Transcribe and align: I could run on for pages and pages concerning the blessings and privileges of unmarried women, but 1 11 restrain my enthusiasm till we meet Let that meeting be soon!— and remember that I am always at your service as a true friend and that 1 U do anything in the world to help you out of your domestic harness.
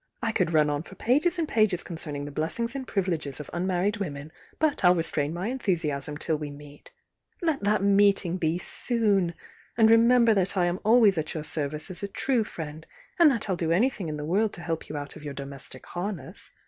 I 0.19 0.31
could 0.31 0.51
run 0.51 0.67
on 0.67 0.81
for 0.81 0.95
pages 0.95 1.37
and 1.37 1.47
pages 1.47 1.83
concerning 1.83 2.25
the 2.25 2.31
blessings 2.31 2.75
and 2.75 2.87
privileges 2.87 3.39
of 3.39 3.51
unmarried 3.53 3.97
women, 3.97 4.31
but 4.57 4.81
1 4.81 4.81
11 4.85 4.97
restrain 4.97 5.31
my 5.31 5.49
enthusiasm 5.49 6.17
till 6.17 6.37
we 6.37 6.49
meet 6.49 6.89
Let 7.39 7.63
that 7.63 7.83
meeting 7.83 8.37
be 8.37 8.57
soon!— 8.57 9.35
and 9.77 9.91
remember 9.91 10.33
that 10.33 10.57
I 10.57 10.65
am 10.65 10.79
always 10.83 11.19
at 11.19 11.35
your 11.35 11.43
service 11.43 11.91
as 11.91 12.01
a 12.01 12.07
true 12.07 12.43
friend 12.43 12.87
and 13.19 13.29
that 13.29 13.47
1 13.47 13.53
U 13.53 13.57
do 13.57 13.71
anything 13.71 14.09
in 14.09 14.17
the 14.17 14.25
world 14.25 14.53
to 14.53 14.61
help 14.61 14.89
you 14.89 14.97
out 14.97 15.15
of 15.15 15.23
your 15.23 15.35
domestic 15.35 15.85
harness. 15.85 16.49